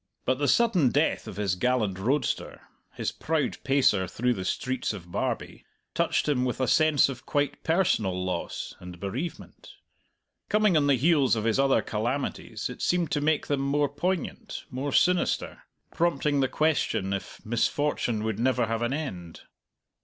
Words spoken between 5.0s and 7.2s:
Barbie, touched him with a sense